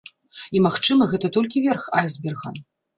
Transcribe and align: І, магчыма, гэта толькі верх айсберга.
І, 0.37 0.57
магчыма, 0.67 1.03
гэта 1.13 1.33
толькі 1.37 1.65
верх 1.69 1.89
айсберга. 2.03 2.59